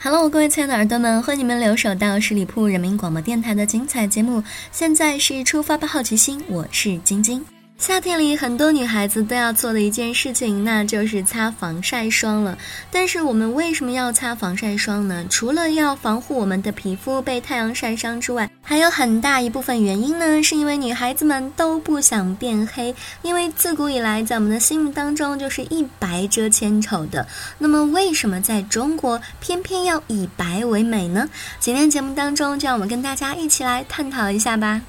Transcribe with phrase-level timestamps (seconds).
[0.00, 4.40] Hello，各位亲爱的耳朵们，欢迎你们留守到十里铺人民广播电台的精彩节目。
[4.70, 7.44] 现在是出发吧，好奇心，我是晶晶。
[7.78, 12.56] 夏天里，很多女孩子都要做的一件事情，那就是擦防晒霜了。
[12.92, 15.26] 但是我们为什么要擦防晒霜呢？
[15.28, 22.94] 除了要防护我们的皮肤被太阳晒伤之外，还有很大一部分原因呢，是因为女孩子们都不想变黑。
[23.22, 27.26] 因为自古以来，在我们的心目当中，就是一白遮千丑的。
[27.56, 31.30] 那么，为什么在中国偏偏要以白为美呢？
[31.58, 34.82] 今天节目当中，就让我们跟大家一起来探讨一下吧。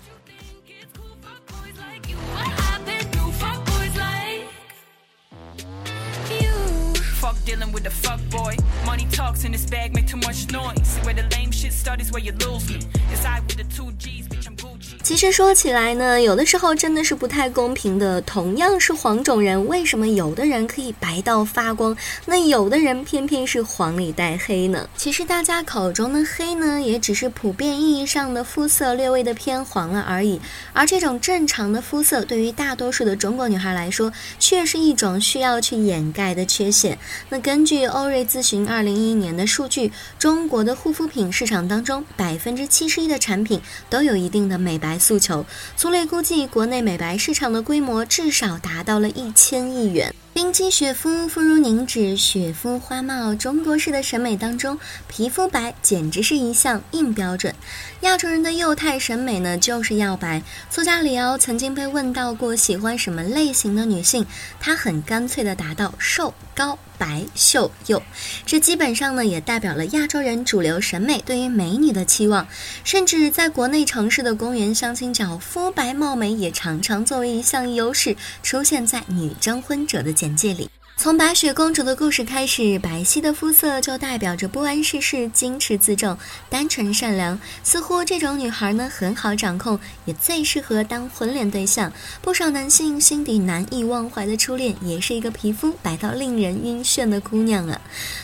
[7.45, 8.55] Dealing with a fuck boy.
[8.85, 10.88] Money talks in this bag, make too much noise.
[10.88, 12.80] See where the lame shit starts is where you lose me.
[13.11, 14.58] It's I with the two G's, bitch, I'm.
[15.09, 18.21] 其实说起来呢，有的时候真的是不太公平的。
[18.21, 24.87] 同样是黄种人，为什么有的人可以白到发光，那有的人偏偏是黄里带黑呢？
[24.95, 30.39] 其实大家口中的黑呢，也只是普遍意义上的肤色略微的偏黄了而已。
[30.73, 36.95] 而这种正常的肤色，对于大多数的中国女孩来说，却是一种需要去掩盖的缺陷。
[37.30, 44.98] 那根据欧瑞咨询二零一一年的数据，中国的护肤品市场当中，百分之七十一的产品都有一定的美白。
[45.00, 45.45] 诉求，
[45.78, 50.14] 粗略估计，国内美白市场的规模至少达到了一千亿元。
[50.31, 53.36] 冰肌雪肤，肤如凝脂，雪肤花貌。
[53.36, 57.53] 中国式的审美当中，皮肤白简直是一项硬标准。
[58.02, 60.42] 亚洲人的幼态审美呢，就是要白。
[60.70, 64.25] 作家李敖曾经被问到过喜欢什么类型的女性，
[64.60, 68.02] 她很干脆的答道：瘦、高、白、秀、幼。
[68.45, 72.48] 这基本上呢，也代表了亚洲人主流审美对于美女的期望。
[72.83, 80.30] 甚至在国内城市的公园相亲角，肤白貌美也常常作为一项优势出现在女征婚者的简。
[80.36, 80.70] 介里。
[80.98, 86.17] 从白雪公主的故事开始，白皙的肤色就代表着不谙世事、矜持自重、
[86.50, 87.39] 单纯善良。
[87.64, 91.94] 似乎这种女孩呢，很好掌控，也最适合当婚恋对象。
[92.22, 97.80] 不少男性心底难以忘怀的初恋，也是一个皮肤白到令人晕眩的姑娘啊。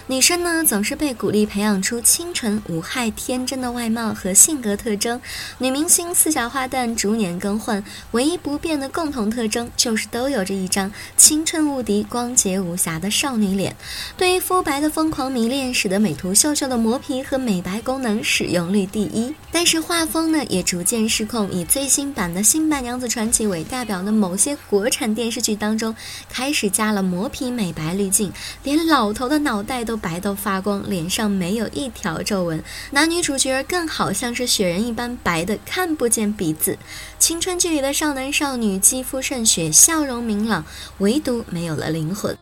[0.07, 5.21] 女生呢，总是被鼓励培养出清纯无害、天真的外貌和性格特征。
[5.59, 7.81] 女明星四小花旦逐年更换，
[8.11, 12.64] 唯一不变的共同特征就是都有着一张青春无敌、光洁。
[12.65, 13.75] 无瑕的少女脸，
[14.17, 19.33] 对于肤白的疯狂迷恋，使得美图秀秀的磨皮和美白功能使用率第一。
[19.51, 25.95] 但是画风呢，也逐渐失控，以最新版的《新白娘子传奇》为代表的某些国产电视剧当中，
[26.29, 28.31] 开始加了磨皮美白滤镜，
[28.63, 32.63] 连老头的脑袋都白到发光，脸上没有一条皱纹。
[32.91, 36.77] 男女主角更好像是雪人一般白的看不见鼻子。
[37.19, 40.65] 青春剧里的少男少女肌肤胜雪，笑容明朗，
[40.97, 42.37] 唯独没有了灵魂。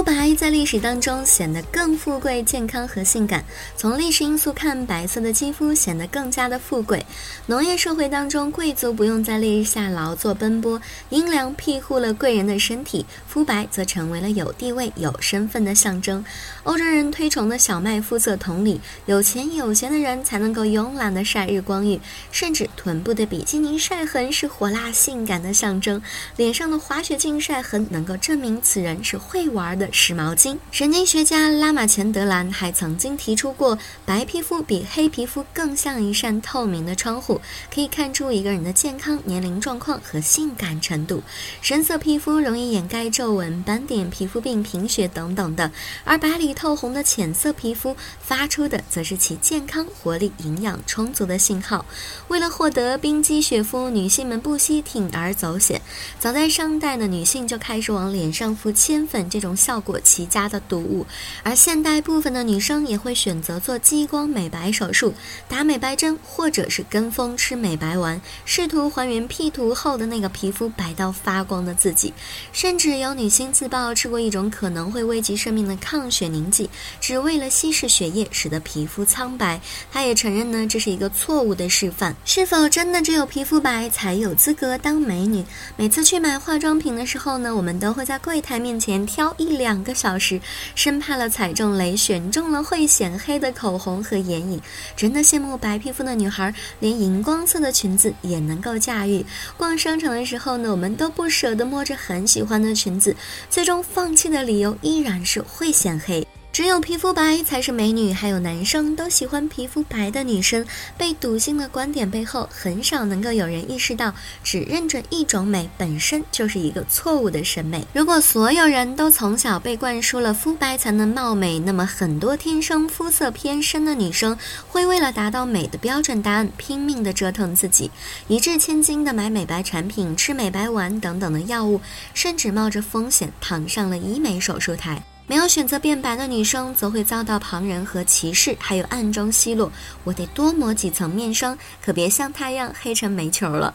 [0.00, 3.44] 肤白在历史当中显得更富贵、健康和性感。
[3.76, 7.04] 从历史因素看，白色的肌肤显得更加的富贵。
[7.44, 10.80] 农业社会当中，贵族不用在烈日下劳作奔波，
[11.10, 16.24] 阴凉庇护了贵人的身体，肤白则成为了有地位、有身份的象征。
[16.62, 22.00] 欧洲人推崇的小麦肤色，同理，有钱有闲的人才能够慵懒的晒日光浴，
[22.32, 26.00] 甚至臀部的比基尼晒痕是火辣性感的象征，
[26.36, 29.78] 脸上的滑雪镜晒痕能够证明此人是会玩。
[29.80, 30.56] 的湿毛巾。
[30.70, 37.40] 神经学家拉马钱德兰还曾经提出过，白皮肤比黑皮肤更像一扇透明的窗户，
[37.74, 41.22] 可以看出一个人的健康、年龄状况和性感程度。
[41.60, 45.70] 深色皮肤容易掩盖皱纹、斑点、皮肤病、贫血等等的，
[46.04, 51.84] 而白里透红的浅色皮肤发出的则是其健康、活力、营养充足的信号。
[52.28, 55.80] 为了获得冰肌雪肤，女性们不惜铤而走险。
[56.20, 59.79] 早在商代的女性就开始往脸上敷铅粉这种效。
[59.80, 61.06] 效果奇佳的毒物。
[61.42, 65.14] 而现代部分的女生也会选择做激光美白手术、
[65.48, 72.12] 打美白针，或者是跟风吃美白丸，试图还原 P 图后的那个皮肤白到发光的自己。
[72.52, 76.68] 甚至有女星自曝吃过一种可能会危及生命的抗血凝剂，
[77.00, 79.58] 只为了稀释血液，使得皮肤苍白。
[79.90, 82.14] 她也承认呢，这是一个错误的示范。
[82.26, 85.42] 是否真的只有皮肤白才有资格当美女？
[85.76, 90.40] 每次去买化妆品的时候呢，我们都会在柜台面前挑一两个小时，
[90.74, 94.58] 生怕了踩中雷，选中了会显黑的口红和眼影。
[94.96, 99.22] 真的羡慕白皮肤的女孩，连荧光色的裙子也能够驾驭。
[99.58, 103.14] 逛商场的时候呢，我们都不舍得摸着很喜欢的裙子，
[103.50, 106.26] 最终放弃的理由依然是会显黑。
[106.52, 110.66] 只有皮肤白才是美女，还有男生都喜欢皮肤白的女生。
[110.98, 114.12] 被笃信的观点背后，很少能够有人意识到，
[114.42, 117.86] 只认准一种美本身就是一个错误的审美。
[117.94, 124.36] 如果所有人都从小被灌输了肤白才能貌美，那么很多天生肤色偏深的女生
[124.68, 127.88] 会为了达到美的标准答案，拼命的折腾自己，
[128.26, 131.80] 一掷千金的买美白产品、吃美白丸等等的药物，
[132.12, 135.00] 甚至冒着风险躺上了医美手术台。
[135.30, 139.70] 没有选择变白的女生，则会遭到旁人和歧视，还有暗中奚落。
[140.02, 143.72] 我得多抹几层面霜，可别像太阳黑成煤球了。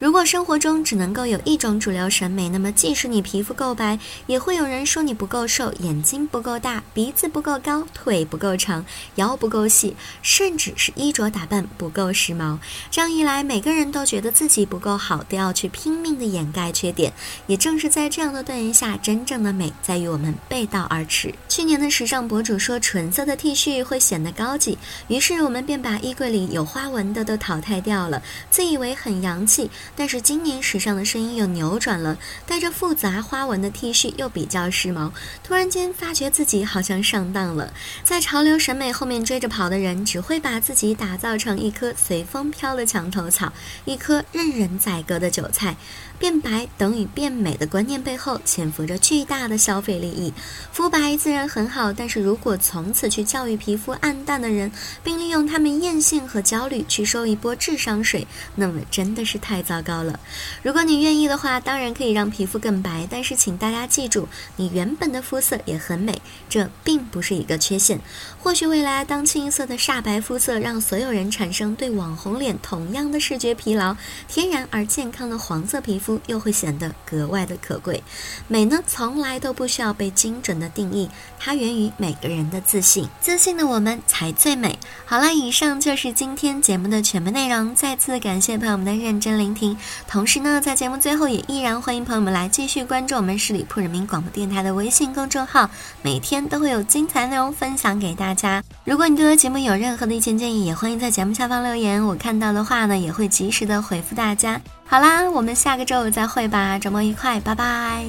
[0.00, 8.82] 如果生活中只能够有一种主流审美，那么即使你皮肤够白，也会有人说你不够瘦，眼睛不够大，鼻子不够高，腿不够长，
[9.16, 12.56] 腰不够细，甚至是衣着打扮不够时髦。
[12.90, 17.12] 这样一来，每个人都觉得自己不够好，都要去拼命的掩盖缺点。
[17.46, 21.34] 也正是在这样的断言下，真正的美在于我们背道而驰。
[21.46, 29.70] 去年的时尚博主说纯色的 T 恤会显得高级，于是我们便把衣柜里有花纹的都淘汰掉了，自以为很洋气。
[29.96, 35.10] 但是今年时尚的声音又扭转了，带着复杂花纹的 T 恤又比较时髦。
[35.42, 37.72] 突然间发觉自己好像上当了，
[38.04, 43.52] 在潮流审美后面追着跑的人，只会把自己打造成一棵随风飘的墙头草，
[43.84, 45.76] 一棵任人宰割的韭菜。
[46.20, 50.30] 变白等于变美的观念背后，潜伏着巨大的消费利益。
[50.70, 54.70] 肤白自然很好，但是如果从此去教育皮肤暗淡的人，
[55.02, 60.20] 并利用他们艳性和焦虑去收一波智商税，那么真的是太糟糕了。
[60.62, 66.20] 如果你愿意的话，当然可以让皮肤更白，但是请大家记住，你原本的肤色也很美，
[66.50, 67.98] 这并不是一个缺陷。
[68.38, 73.96] 或许未来当清一色的煞白肤色让所有人产生对网红脸同样的视觉疲劳，
[74.28, 78.02] 天然而健康的黄色皮肤又会显得格外的可贵。
[78.48, 83.06] 美呢，从来都不需要被精准的定义，它源于每个人的自信。
[83.20, 84.78] 自信的我们才最美。
[85.04, 87.74] 好了，以上就是今天节目的全部内容。
[87.74, 89.76] 再次感谢朋友们的认真聆听。
[90.08, 95.68] 同时呢，在节目最后也依然欢迎朋友们来继续关注我们十里铺人民广播电台的微信公众号，
[96.02, 98.62] 每天都会有精彩内容分享给大家。
[98.84, 104.60] 如果你对我节目有任何的意见建议，也欢迎在节目下方留言，我看到的话呢，也会及时的回复大家。
[104.90, 108.04] 好啦，我们下个周五再会吧，周末愉快，拜拜。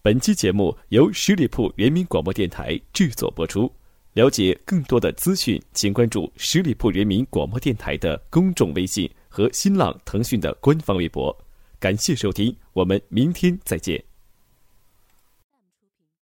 [0.00, 3.68] 本期节目由十里铺人民广播电台制作播出。
[4.12, 11.36] 了解更多的资讯，请关注十里铺人民广播电台的公众微信和新浪、腾讯的官方微博。
[11.80, 14.00] 感谢收听，我们明天再见。